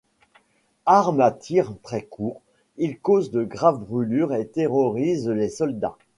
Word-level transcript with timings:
Arme 0.87 1.21
à 1.21 1.29
tir 1.29 1.75
très 1.83 2.01
court, 2.05 2.41
il 2.77 2.97
cause 2.97 3.29
de 3.29 3.43
graves 3.43 3.85
brûlures 3.85 4.33
et 4.33 4.47
terrorise 4.47 5.29
les 5.29 5.49
soldats. 5.49 5.95